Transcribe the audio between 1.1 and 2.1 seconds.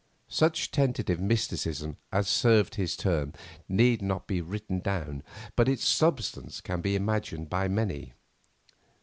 mysticism